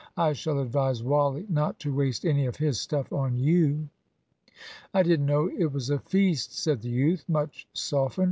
[0.17, 3.87] I shall advise Wally not to waste any of his stuff on you."
[4.95, 8.19] "I didn't know it was a feast," said the youth, much softened.